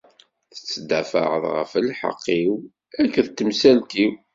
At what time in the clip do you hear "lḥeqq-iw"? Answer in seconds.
1.87-2.51